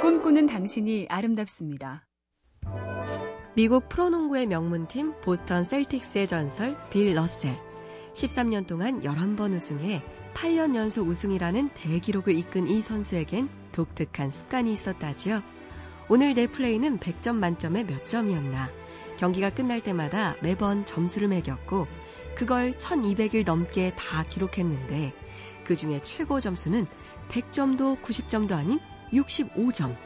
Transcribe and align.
꿈꾸는 0.00 0.46
당신이 0.46 1.08
아름답습니다. 1.10 2.06
미국 3.54 3.90
프로농구의 3.90 4.46
명문팀 4.46 5.20
보스턴 5.20 5.64
셀틱스의 5.64 6.26
전설 6.26 6.74
빌 6.88 7.14
러셀. 7.14 7.54
13년 8.14 8.66
동안 8.66 9.02
11번 9.02 9.54
우승해 9.54 10.02
8년 10.32 10.74
연속 10.74 11.06
우승이라는 11.06 11.68
대기록을 11.74 12.34
이끈 12.34 12.66
이 12.68 12.80
선수에겐 12.80 13.50
독특한 13.72 14.30
습관이 14.30 14.72
있었다지요. 14.72 15.42
오늘 16.08 16.32
내 16.32 16.46
플레이는 16.46 16.98
100점 16.98 17.34
만점에 17.34 17.84
몇 17.84 18.06
점이었나. 18.06 18.70
경기가 19.18 19.50
끝날 19.50 19.82
때마다 19.82 20.34
매번 20.40 20.86
점수를 20.86 21.28
매겼고 21.28 21.86
그걸 22.34 22.72
1200일 22.78 23.44
넘게 23.44 23.92
다 23.96 24.22
기록했는데 24.22 25.12
그 25.64 25.76
중에 25.76 26.00
최고 26.04 26.40
점수는 26.40 26.86
100점도 27.28 28.00
90점도 28.00 28.52
아닌 28.52 28.80
65점. 29.12 29.96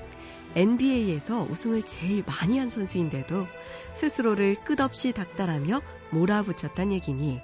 NBA에서 0.57 1.43
우승을 1.51 1.83
제일 1.85 2.23
많이 2.25 2.59
한 2.59 2.69
선수인데도 2.69 3.47
스스로를 3.93 4.55
끝없이 4.65 5.13
닥달하며 5.13 5.81
몰아붙였단 6.11 6.93
얘기니 6.93 7.41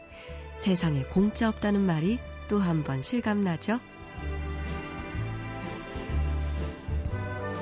세상에 0.56 1.02
공짜 1.04 1.48
없다는 1.48 1.80
말이 1.80 2.18
또 2.48 2.60
한 2.60 2.84
번 2.84 3.02
실감나죠? 3.02 3.80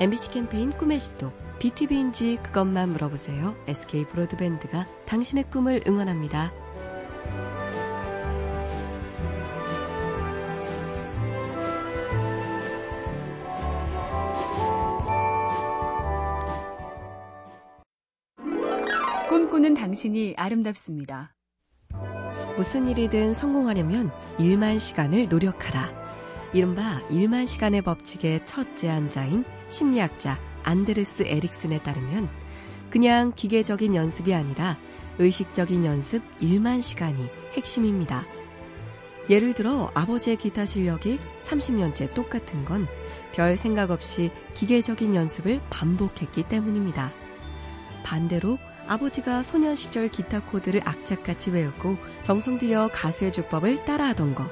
MBC 0.01 0.30
캠페인 0.30 0.70
꿈의 0.70 1.01
시도 1.01 1.32
BTV인지 1.59 2.38
그것만 2.42 2.90
물어보세요. 2.92 3.56
SK 3.66 4.04
브로드밴드가 4.06 4.87
당신의 5.06 5.45
꿈을 5.51 5.82
응원합니다. 5.87 6.52
꿈꾸는 19.49 19.73
당신이 19.73 20.35
아름답습니다. 20.37 21.35
무슨 22.59 22.87
일이든 22.87 23.32
성공하려면 23.32 24.10
일만 24.38 24.79
시간을 24.79 25.29
노력하라. 25.30 25.90
이른바 26.52 27.01
일만 27.09 27.46
시간의 27.46 27.80
법칙의 27.80 28.45
첫 28.45 28.77
제안자인 28.77 29.45
심리학자 29.71 30.38
안데르스 30.65 31.23
에릭슨에 31.27 31.82
따르면 31.82 32.29
그냥 32.90 33.32
기계적인 33.35 33.95
연습이 33.95 34.35
아니라 34.35 34.77
의식적인 35.18 35.87
연습 35.87 36.23
1만 36.40 36.83
시간이 36.83 37.30
핵심입니다. 37.55 38.27
예를 39.30 39.55
들어 39.55 39.90
아버지의 39.95 40.37
기타 40.37 40.66
실력이 40.66 41.18
30년째 41.40 42.12
똑같은 42.12 42.66
건 42.66 42.87
별 43.33 43.57
생각 43.57 43.90
없이 43.90 44.30
기계적인 44.52 45.15
연습을 45.15 45.60
반복했기 45.71 46.49
때문입니다. 46.49 47.12
반대로 48.02 48.59
아버지가 48.88 49.42
소년 49.42 49.76
시절 49.76 50.08
기타 50.08 50.40
코드를 50.40 50.80
악착같이 50.84 51.50
외우고 51.50 51.98
정성 52.22 52.56
들여 52.56 52.88
가수의 52.92 53.32
주법을 53.32 53.84
따라하던 53.84 54.34
거. 54.34 54.46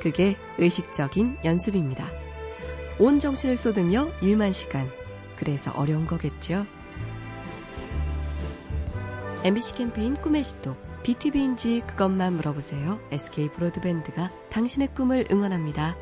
그게 0.00 0.36
의식적인 0.58 1.36
연습입니다. 1.44 2.10
온 2.98 3.20
정신을 3.20 3.56
쏟으며 3.56 4.10
1만 4.20 4.52
시간. 4.52 4.90
그래서 5.36 5.70
어려운 5.72 6.06
거겠죠. 6.06 6.66
MBC 9.44 9.74
캠페인 9.74 10.14
꿈의 10.14 10.42
시도. 10.42 10.74
BTV인지 11.02 11.82
그것만 11.86 12.34
물어보세요. 12.34 13.00
SK 13.10 13.50
브로드밴드가 13.50 14.30
당신의 14.50 14.94
꿈을 14.94 15.26
응원합니다. 15.30 15.96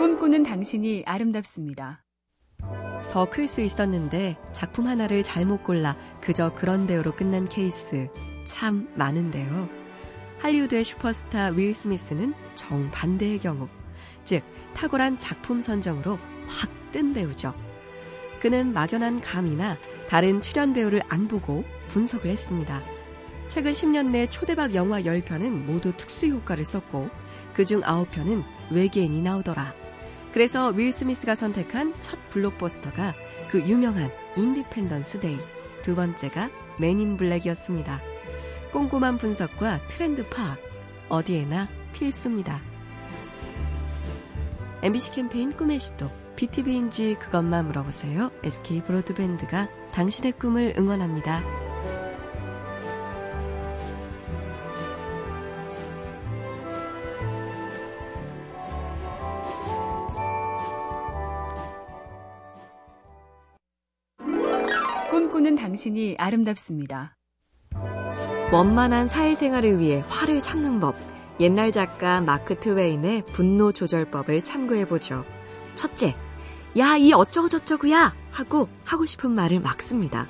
꿈꾸는 0.00 0.44
당신이 0.44 1.02
아름답습니다. 1.04 2.02
더 3.12 3.26
클 3.26 3.46
수 3.46 3.60
있었는데 3.60 4.38
작품 4.50 4.86
하나를 4.86 5.22
잘못 5.22 5.62
골라 5.62 5.94
그저 6.22 6.54
그런 6.54 6.86
대우로 6.86 7.14
끝난 7.14 7.46
케이스 7.46 8.08
참 8.46 8.88
많은데요. 8.94 9.68
할리우드의 10.38 10.84
슈퍼스타 10.84 11.48
윌 11.48 11.74
스미스는 11.74 12.32
정반대의 12.54 13.40
경우, 13.40 13.68
즉 14.24 14.42
탁월한 14.72 15.18
작품 15.18 15.60
선정으로 15.60 16.18
확 16.46 16.70
뜬 16.92 17.12
배우죠. 17.12 17.52
그는 18.40 18.72
막연한 18.72 19.20
감이나 19.20 19.76
다른 20.08 20.40
출연 20.40 20.72
배우를 20.72 21.02
안 21.10 21.28
보고 21.28 21.62
분석을 21.88 22.30
했습니다. 22.30 22.80
최근 23.48 23.72
10년 23.72 24.12
내 24.12 24.26
초대박 24.26 24.74
영화 24.74 25.02
10편은 25.02 25.66
모두 25.66 25.92
특수 25.94 26.26
효과를 26.26 26.64
썼고 26.64 27.10
그중 27.52 27.82
9편은 27.82 28.42
외계인이 28.70 29.20
나오더라. 29.20 29.79
그래서 30.32 30.68
윌 30.68 30.92
스미스가 30.92 31.34
선택한 31.34 31.94
첫 32.00 32.18
블록버스터가 32.30 33.14
그 33.50 33.60
유명한 33.66 34.10
Independence 34.36 35.20
Day, 35.20 35.38
두 35.82 35.94
번째가 35.96 36.50
Men 36.78 37.01
in 37.01 37.16
Black이었습니다. 37.16 38.00
꼼꼼한 38.72 39.18
분석과 39.18 39.88
트렌드 39.88 40.28
파악, 40.28 40.58
어디에나 41.08 41.68
필수입니다. 41.92 42.60
MBC 44.82 45.10
캠페인 45.10 45.52
꿈의 45.52 45.78
시도, 45.78 46.10
BTV인지 46.36 47.16
그것만 47.18 47.66
물어보세요. 47.66 48.30
SK 48.44 48.82
브로드밴드가 48.84 49.68
당신의 49.92 50.32
꿈을 50.32 50.74
응원합니다. 50.78 51.69
꿈꾸는 65.40 65.56
당신이 65.56 66.16
아름답습니다. 66.18 67.16
원만한 68.52 69.08
사회생활을 69.08 69.78
위해 69.78 70.04
화를 70.08 70.42
참는 70.42 70.80
법. 70.80 70.96
옛날 71.40 71.72
작가 71.72 72.20
마크 72.20 72.58
트웨인의 72.58 73.24
분노 73.32 73.72
조절법을 73.72 74.42
참고해보죠. 74.42 75.24
첫째, 75.74 76.14
야, 76.76 76.96
이 76.96 77.12
어쩌고저쩌고야! 77.12 78.14
하고 78.30 78.68
하고 78.84 79.06
싶은 79.06 79.30
말을 79.30 79.60
막습니다. 79.60 80.28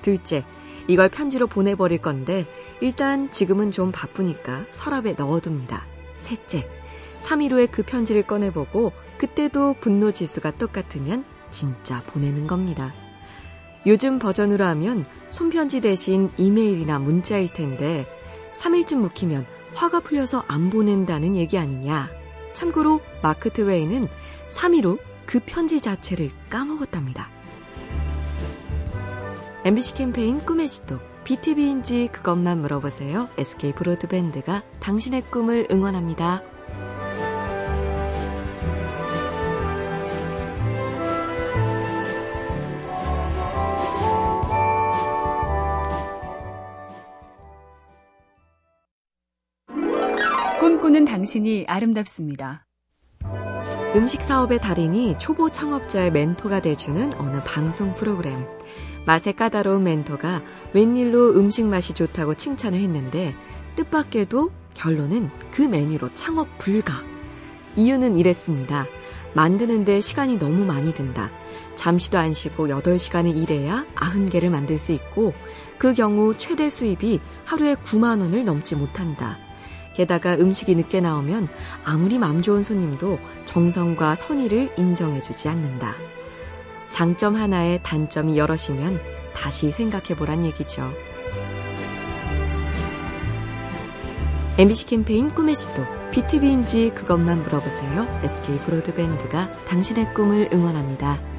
둘째, 0.00 0.44
이걸 0.86 1.08
편지로 1.08 1.48
보내버릴 1.48 1.98
건데, 1.98 2.46
일단 2.80 3.32
지금은 3.32 3.72
좀 3.72 3.90
바쁘니까 3.90 4.66
서랍에 4.70 5.14
넣어둡니다. 5.18 5.82
셋째, 6.20 6.68
3일 7.20 7.50
후에 7.50 7.66
그 7.66 7.82
편지를 7.82 8.22
꺼내보고, 8.22 8.92
그때도 9.18 9.74
분노 9.80 10.12
지수가 10.12 10.52
똑같으면 10.52 11.24
진짜 11.50 12.02
보내는 12.04 12.46
겁니다. 12.46 12.92
요즘 13.86 14.18
버전으로 14.18 14.64
하면 14.64 15.04
손편지 15.30 15.80
대신 15.80 16.30
이메일이나 16.36 16.98
문자일 16.98 17.52
텐데 17.52 18.06
3일쯤 18.54 18.96
묵히면 18.96 19.46
화가 19.74 20.00
풀려서 20.00 20.44
안 20.48 20.70
보낸다는 20.70 21.36
얘기 21.36 21.58
아니냐. 21.58 22.10
참고로 22.52 23.00
마크 23.22 23.50
트웨이는 23.50 24.08
3일 24.50 24.84
후 24.84 25.12
그 25.32 25.40
편지 25.46 25.80
자체를 25.80 26.30
까먹었답니다. 26.50 27.30
MBC 29.64 29.94
캠페인 29.94 30.44
꿈의 30.44 30.68
시도 30.68 30.98
BTV인지 31.24 32.10
그것만 32.12 32.60
물어보세요. 32.60 33.30
SK 33.38 33.72
브로드밴드가 33.72 34.62
당신의 34.80 35.22
꿈을 35.30 35.68
응원합니다. 35.70 36.42
꿈꾸는 50.62 51.06
당신이 51.06 51.64
아름답습니다. 51.66 52.68
음식 53.96 54.22
사업의 54.22 54.60
달인이 54.60 55.18
초보 55.18 55.50
창업자의 55.50 56.12
멘토가 56.12 56.62
돼주는 56.62 57.14
어느 57.18 57.42
방송 57.44 57.96
프로그램. 57.96 58.46
맛의 59.04 59.34
까다로운 59.34 59.82
멘토가 59.82 60.40
웬일로 60.72 61.30
음식 61.30 61.64
맛이 61.64 61.94
좋다고 61.94 62.34
칭찬을 62.34 62.78
했는데 62.78 63.34
뜻밖에도 63.74 64.52
결론은 64.74 65.30
그 65.50 65.62
메뉴로 65.62 66.14
창업 66.14 66.46
불가. 66.58 66.92
이유는 67.74 68.16
이랬습니다. 68.16 68.86
만드는데 69.34 70.00
시간이 70.00 70.38
너무 70.38 70.64
많이 70.64 70.94
든다. 70.94 71.32
잠시도 71.74 72.18
안 72.18 72.34
쉬고 72.34 72.68
8시간을 72.68 73.36
일해야 73.36 73.84
90개를 73.96 74.48
만들 74.48 74.78
수 74.78 74.92
있고 74.92 75.34
그 75.78 75.92
경우 75.92 76.36
최대 76.38 76.70
수입이 76.70 77.18
하루에 77.46 77.74
9만 77.74 78.20
원을 78.20 78.44
넘지 78.44 78.76
못한다. 78.76 79.40
게다가 79.94 80.34
음식이 80.34 80.74
늦게 80.74 81.00
나오면 81.00 81.48
아무리 81.84 82.18
맘 82.18 82.42
좋은 82.42 82.62
손님도 82.62 83.18
정성과 83.44 84.14
선의를 84.14 84.72
인정해주지 84.76 85.48
않는다. 85.48 85.94
장점 86.88 87.36
하나에 87.36 87.78
단점이 87.82 88.38
여럿이면 88.38 89.00
다시 89.34 89.70
생각해보란 89.70 90.44
얘기죠. 90.44 90.90
MBC 94.58 94.86
캠페인 94.86 95.30
꿈의 95.30 95.54
시도 95.54 95.86
BTV인지 96.10 96.92
그것만 96.94 97.42
물어보세요. 97.42 98.20
SK 98.22 98.58
브로드밴드가 98.58 99.50
당신의 99.64 100.12
꿈을 100.12 100.50
응원합니다. 100.52 101.31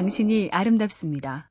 당신이 0.00 0.48
아름답습니다. 0.50 1.50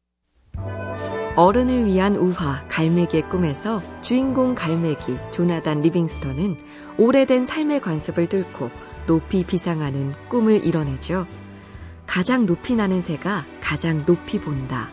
어른을 1.35 1.85
위한 1.85 2.15
우화 2.15 2.67
갈매기의 2.67 3.29
꿈에서 3.29 3.79
주인공 4.01 4.55
갈매기 4.55 5.19
조나단 5.29 5.83
리빙스턴은 5.83 6.57
오래된 6.97 7.45
삶의 7.45 7.79
관습을 7.81 8.27
뚫고 8.27 8.71
높이 9.05 9.45
비상하는 9.45 10.13
꿈을 10.29 10.65
이뤄내죠. 10.65 11.27
가장 12.07 12.47
높이 12.47 12.75
나는 12.75 13.03
새가 13.03 13.45
가장 13.61 14.03
높이 14.03 14.41
본다. 14.41 14.89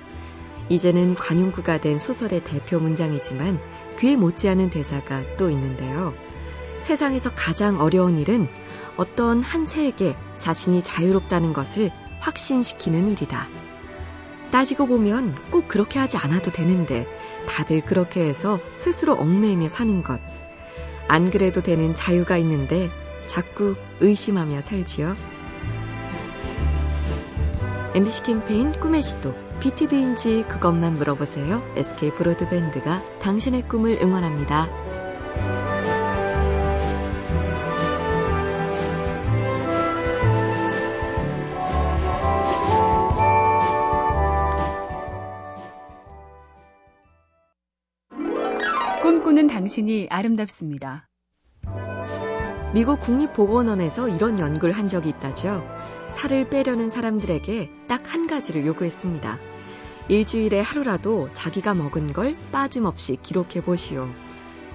이제는 0.69 1.15
관용구가 1.15 1.81
된 1.81 1.99
소설의 1.99 2.45
대표 2.45 2.79
문장이지만 2.79 3.59
그에 3.97 4.17
못지않은 4.17 4.69
대사가 4.69 5.23
또 5.39 5.49
있는데요. 5.49 6.13
세상에서 6.83 7.33
가장 7.35 7.81
어려운 7.81 8.19
일은 8.19 8.49
어떤 8.99 9.41
한 9.41 9.65
새에게 9.65 10.15
자신이 10.37 10.83
자유롭다는 10.83 11.55
것을 11.55 11.91
확신시키는 12.27 13.09
일이다. 13.09 13.49
따지고 14.51 14.87
보면 14.87 15.37
꼭 15.51 15.69
그렇게 15.69 15.99
하지 15.99 16.17
않아도 16.17 16.51
되는데 16.51 17.07
다들 17.49 17.85
그렇게 17.85 18.27
해서 18.27 18.59
스스로 18.75 19.15
얽매이며 19.15 19.69
사는 19.69 20.03
것. 20.03 20.21
안 21.09 21.31
그래도 21.31 21.63
되는 21.63 21.95
자유가 21.95 22.37
있는데 22.39 22.91
자꾸 23.27 23.77
의심하며 24.01 24.61
살지요. 24.61 25.15
MBC 27.95 28.25
캠페인 28.25 28.73
꿈의 28.73 29.03
시도 29.03 29.33
BTV인지 29.61 30.45
그것만 30.49 30.95
물어보세요. 30.95 31.63
SK 31.77 32.13
브로드밴드가 32.15 33.03
당신의 33.21 33.69
꿈을 33.69 33.99
응원합니다. 34.03 35.06
꿈꾸는 49.27 49.49
당신이 49.49 50.07
아름답습니다. 50.09 51.09
미국 52.73 53.01
국립보건원에서 53.01 54.09
이런 54.09 54.39
연구를 54.39 54.73
한 54.73 54.87
적이 54.87 55.09
있다죠. 55.09 55.67
살을 56.11 56.49
빼려는 56.49 56.91
사람들에게 56.91 57.71
딱 57.89 58.03
한 58.07 58.29
가지를 58.29 58.65
요구했습니다. 58.67 59.39
일주일에 60.07 60.61
하루라도 60.61 61.29
자기가 61.33 61.75
먹은 61.75 62.13
걸 62.13 62.37
빠짐없이 62.53 63.19
기록해 63.21 63.63
보시오. 63.63 64.09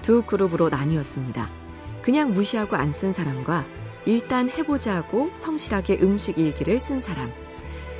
두 0.02 0.22
그룹으로 0.22 0.68
나뉘었습니다. 0.68 1.48
그냥 2.02 2.32
무시하고 2.32 2.76
안 2.76 2.90
쓴 2.90 3.14
사람과 3.14 3.64
일단 4.04 4.50
해보자고 4.50 5.30
성실하게 5.34 6.00
음식 6.02 6.36
일기를 6.36 6.78
쓴 6.78 7.00
사람. 7.00 7.32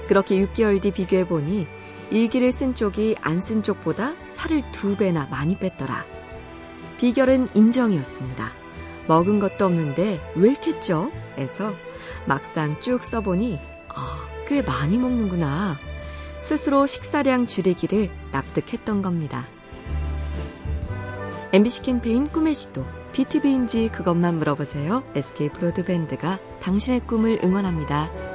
그렇게 0.06 0.36
6개월 0.44 0.82
뒤 0.82 0.90
비교해 0.90 1.26
보니 1.26 1.66
일기를 2.10 2.52
쓴 2.52 2.74
쪽이 2.74 3.16
안 3.22 3.40
쓴 3.40 3.62
쪽보다 3.62 4.12
살을 4.32 4.62
두 4.70 4.98
배나 4.98 5.28
많이 5.30 5.56
뺐더라. 5.58 6.20
비결은 7.02 7.48
인정이었습니다. 7.56 8.52
먹은 9.08 9.40
것도 9.40 9.64
없는데 9.64 10.20
왜 10.36 10.50
이렇게 10.50 10.78
쪄? 10.78 11.10
에서 11.36 11.74
막상 12.28 12.78
쭉 12.78 13.02
써보니 13.02 13.58
아, 13.88 14.24
꽤 14.46 14.62
많이 14.62 14.98
먹는구나. 14.98 15.78
스스로 16.38 16.86
식사량 16.86 17.48
줄이기를 17.48 18.08
납득했던 18.30 19.02
겁니다. 19.02 19.44
MBC 21.52 21.82
캠페인 21.82 22.28
꿈의 22.28 22.54
시도 22.54 22.86
BTV인지 23.10 23.88
그것만 23.88 24.38
물어보세요. 24.38 25.02
SK 25.16 25.48
브로드밴드가 25.48 26.38
당신의 26.60 27.00
꿈을 27.00 27.40
응원합니다. 27.42 28.31